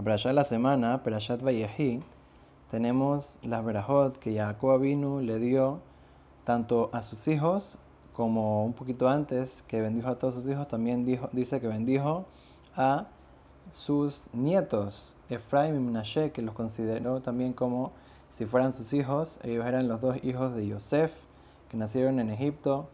[0.00, 2.00] la Perashá de la semana, Perashat Vayehi,
[2.70, 5.80] tenemos las Berajot que Jacob vino le dio
[6.44, 7.76] tanto a sus hijos
[8.14, 12.24] como un poquito antes que bendijo a todos sus hijos, también dijo, dice que bendijo
[12.76, 13.08] a
[13.72, 17.92] sus nietos, Efraim y Menashe, que los consideró también como
[18.30, 19.38] si fueran sus hijos.
[19.42, 21.12] Ellos eran los dos hijos de Yosef,
[21.68, 22.88] que nacieron en Egipto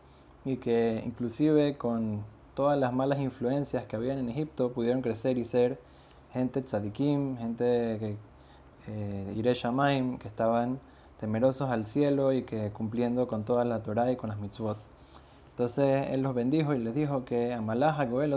[0.44, 5.44] y que inclusive con todas las malas influencias que habían en Egipto pudieron crecer y
[5.44, 5.78] ser
[6.32, 8.16] gente tzadikim, gente que
[8.88, 10.78] eh, Shamaim, que estaban
[11.18, 14.78] temerosos al cielo y que cumpliendo con toda la Torah y con las mitzvot.
[15.50, 18.32] Entonces él los bendijo y les dijo que Amalaja Goel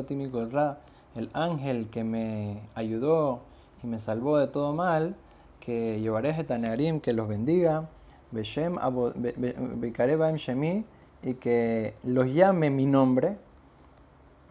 [0.52, 0.78] Ra,
[1.16, 3.42] el ángel que me ayudó
[3.84, 5.16] y me salvó de todo mal,
[5.60, 7.90] que llevaré a que los bendiga,
[10.38, 10.86] Shemi,
[11.22, 13.38] y que los llame mi nombre,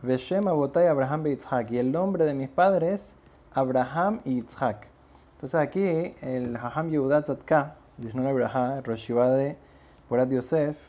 [0.02, 1.24] Abotay Abraham
[1.70, 3.14] y el nombre de mis padres,
[3.58, 4.86] Abraham y Yitzhak.
[5.34, 9.56] Entonces aquí el Haham Yehudat Zatka, Dishnon Abraham, Roshiva de
[10.08, 10.88] Borat Yosef,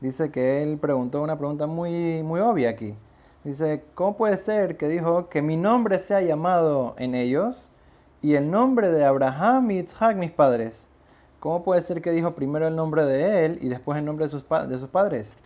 [0.00, 2.94] dice que él preguntó una pregunta muy, muy obvia aquí.
[3.44, 7.70] Dice, ¿cómo puede ser que dijo que mi nombre sea llamado en ellos
[8.20, 10.88] y el nombre de Abraham y Isaac, mis padres?
[11.38, 14.30] ¿Cómo puede ser que dijo primero el nombre de él y después el nombre de
[14.30, 15.36] sus, de sus padres?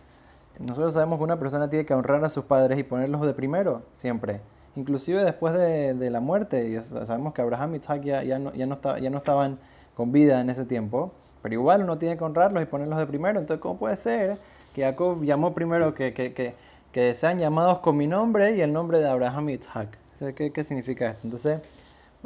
[0.59, 3.83] Nosotros sabemos que una persona tiene que honrar a sus padres y ponerlos de primero,
[3.93, 4.41] siempre.
[4.75, 6.69] Inclusive después de, de la muerte.
[6.69, 9.59] Y sabemos que Abraham y Isaac ya, no, ya, no ya no estaban
[9.95, 11.11] con vida en ese tiempo.
[11.41, 13.39] Pero igual uno tiene que honrarlos y ponerlos de primero.
[13.39, 14.37] Entonces, ¿cómo puede ser
[14.73, 16.55] que Jacob llamó primero que, que, que,
[16.91, 19.97] que sean llamados con mi nombre y el nombre de Abraham y Isaac?
[20.35, 21.21] ¿qué, ¿Qué significa esto?
[21.23, 21.59] Entonces,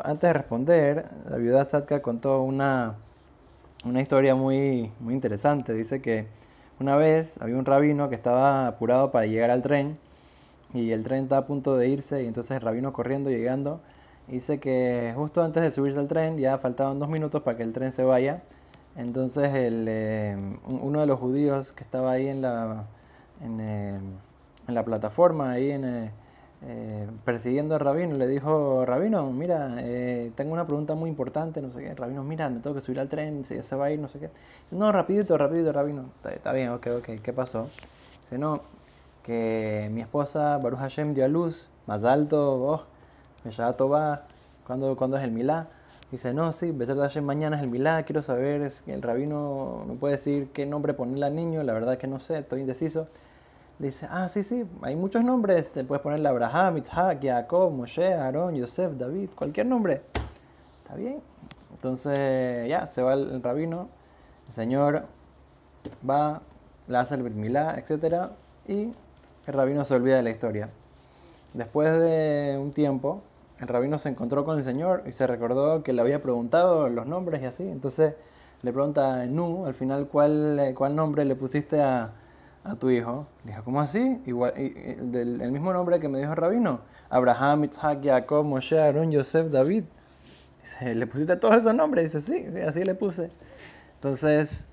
[0.04, 2.96] antes de responder, la viuda Sadka contó una,
[3.86, 5.74] una historia muy, muy interesante.
[5.74, 6.28] Dice que
[6.80, 9.98] una vez había un rabino que estaba apurado para llegar al tren
[10.76, 13.82] y el tren estaba a punto de irse y entonces el rabino corriendo, llegando,
[14.28, 17.74] dice que justo antes de subirse al tren ya faltaban dos minutos para que el
[17.74, 18.44] tren se vaya
[18.96, 22.86] entonces el, eh, uno de los judíos que estaba ahí en la,
[23.42, 24.00] en, eh,
[24.68, 26.12] la plataforma, ahí en,
[26.66, 29.76] eh, persiguiendo al rabino, le dijo, rabino, mira,
[30.36, 31.94] tengo una pregunta muy importante, no sé qué.
[31.94, 34.08] Rabino, mira, me tengo que subir al tren, si ya se va a ir, no
[34.08, 34.30] sé qué.
[34.64, 36.06] Dice, no, rapidito, rapidito, rabino.
[36.24, 37.70] Está, bien, ok, ok, ¿qué pasó?
[38.24, 38.62] Dice, no,
[39.26, 42.82] que mi esposa Baruch Hashem dio a luz, más alto, vos,
[43.44, 44.22] me va,
[44.68, 45.68] ¿cuándo, ¿cuándo es el milá?
[46.12, 50.12] Dice, no, sí, Besar mañana es el milagro, quiero saber, es, el rabino me puede
[50.14, 53.08] decir qué nombre ponerle al niño, la verdad que no sé, estoy indeciso.
[53.80, 58.54] dice, ah, sí, sí, hay muchos nombres, te puedes ponerle Abraham, Isaac, Jacob, Moshe, Aarón,
[58.54, 60.04] Yosef, David, cualquier nombre.
[60.84, 61.20] Está bien.
[61.74, 63.90] Entonces, ya, se va el, rabino,
[64.48, 65.06] el señor
[66.08, 66.42] va,
[66.88, 68.30] le hace el milá, etc.
[68.68, 68.94] Y
[69.48, 70.70] el rabino se olvida de la historia.
[71.54, 73.22] Después de un tiempo,
[73.60, 77.06] el rabino se encontró con el Señor y se recordó que le había preguntado los
[77.06, 77.64] nombres y así.
[77.64, 78.16] Entonces
[78.62, 82.12] le pregunta a Nu, al final, ¿cuál, cuál nombre le pusiste a,
[82.64, 83.28] a tu hijo?
[83.44, 84.22] Dijo, ¿cómo así?
[84.26, 86.82] Igual, el mismo nombre que me dijo el rabino.
[87.10, 89.84] Abraham, Isaac, Jacob, Moshe, Aaron, Yosef, David.
[90.62, 92.12] Dice, ¿le pusiste todos esos nombres?
[92.12, 93.30] Dice, sí, sí, así le puse.
[93.96, 94.66] Entonces,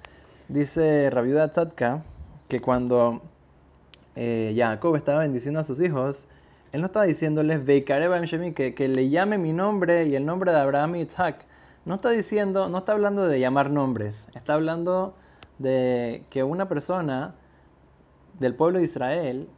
[0.49, 2.03] dice Rabiuda Tzadka
[2.49, 3.23] que cuando
[4.17, 6.27] eh, Jacob estaba bendiciendo a sus hijos,
[6.73, 7.61] él no está diciéndoles
[8.55, 11.47] que, que le llame mi nombre y el nombre de Abraham y Isaac.
[11.85, 14.27] No está diciendo, no está hablando de llamar nombres.
[14.35, 15.15] Está hablando
[15.59, 17.35] de que una persona
[18.39, 19.49] del pueblo de Israel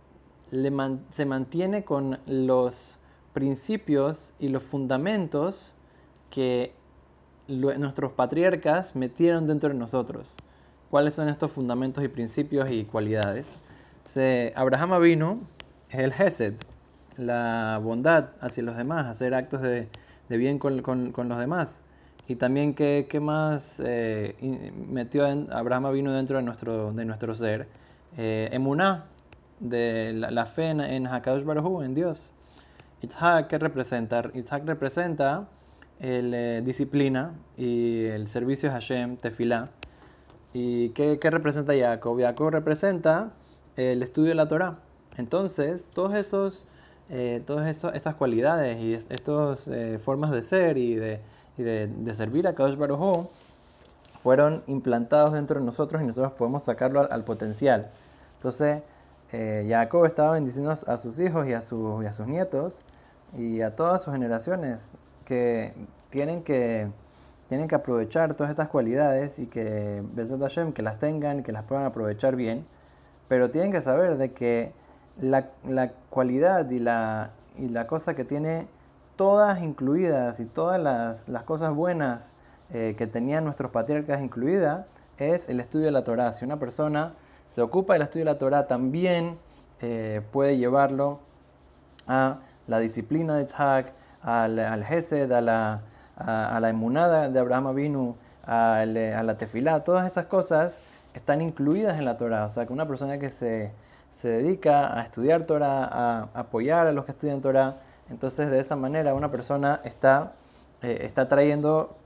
[1.09, 2.99] se mantiene con los
[3.33, 5.75] principios y los fundamentos
[6.31, 6.73] que
[7.49, 10.37] nuestros patriarcas metieron dentro de nosotros.
[10.91, 13.57] ¿Cuáles son estos fundamentos y principios y cualidades?
[14.55, 15.41] Abraham vino
[15.91, 16.55] es el Hesed,
[17.17, 19.89] la bondad hacia los demás, hacer actos de,
[20.29, 21.83] bien con, los demás.
[22.27, 27.69] Y también, ¿qué, más eh, metió Abraham vino dentro de nuestro, de nuestro ser?
[28.17, 29.07] Eh, emuná,
[29.61, 32.31] de la, fe en, en Hakadosh Baruj en Dios.
[33.03, 34.23] Itzhak, ¿qué representa?
[34.33, 35.49] Itzhak representa
[36.01, 39.69] el eh, disciplina y el servicio a Hashem, tefilá.
[40.53, 42.21] ¿Y qué, qué representa Jacob?
[42.21, 43.33] Jacob representa
[43.77, 44.79] el estudio de la Torah.
[45.17, 46.67] Entonces, todos esos
[47.11, 51.21] eh, todas estas cualidades y estas eh, formas de ser y de,
[51.59, 53.27] de, servir a Kadosh Baruj
[54.23, 57.91] fueron implantados dentro de nosotros y nosotros podemos sacarlo al, potencial.
[58.37, 58.83] Entonces,
[59.33, 62.83] eh, Jacob estaba bendiciendo a sus hijos y a, sus, y a sus nietos
[63.37, 64.95] y a todas sus generaciones
[65.27, 65.75] que
[66.09, 66.89] tienen que,
[67.51, 70.03] tienen que aprovechar todas estas cualidades y que,
[70.75, 72.65] que las tengan, que las puedan aprovechar bien,
[73.29, 74.73] pero tienen que saber de que
[75.21, 78.67] la, la cualidad y la, y la cosa que tiene
[79.17, 82.35] todas incluidas y todas las, las cosas buenas
[82.73, 84.87] eh, que tenían nuestros patriarcas incluida
[85.19, 86.33] es el estudio de la Torah.
[86.33, 87.15] Si una persona
[87.47, 89.39] se ocupa del estudio de la Torah, también
[89.81, 91.21] eh, puede llevarlo
[92.07, 93.93] a la disciplina de Tzhak,
[94.23, 95.83] al, al Hesed, a la,
[96.17, 98.17] a, la emunada de Abraham Avinu,
[98.47, 100.83] a, la tefilá, todas esas cosas
[101.15, 102.45] están incluidas en la Torah.
[102.45, 103.73] O sea, que una persona que se,
[104.13, 107.79] se dedica a estudiar Torah, a apoyar a los que estudian Torah,
[108.11, 110.35] entonces de esa manera una persona está,
[110.83, 111.97] eh, está trayendo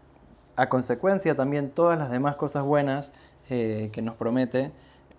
[0.56, 3.10] a consecuencia también todas las demás cosas buenas
[3.50, 4.72] eh, que nos promete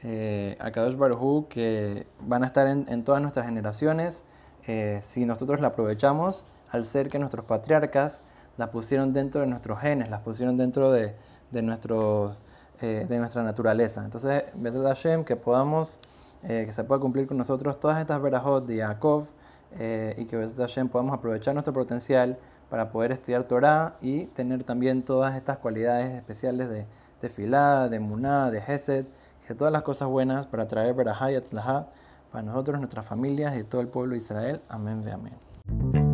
[0.03, 4.23] eh, Akadosh Baruj que van a estar en, en todas nuestras generaciones
[4.67, 8.21] eh, si nosotros la aprovechamos al ser que nuestros patriarcas
[8.57, 11.15] las pusieron dentro de nuestros genes, las pusieron dentro de,
[11.49, 12.35] de, nuestro,
[12.81, 14.03] eh, de nuestra naturaleza.
[14.03, 15.99] Entonces, Besed Hashem, que podamos,
[16.43, 19.25] eh, que se pueda cumplir con nosotros todas estas verajot de Yaakov
[20.17, 22.39] y que Besed Hashem podamos aprovechar nuestro potencial
[22.71, 26.85] para poder estudiar Torah y tener también todas estas cualidades especiales de,
[27.21, 29.05] de Filá, de Muná, de Hesed,
[29.47, 31.87] de todas las cosas buenas para traer Berajá y Atzlahá
[32.31, 34.61] para nosotros, nuestras familias y todo el pueblo de Israel.
[34.69, 36.08] Amén ve amén.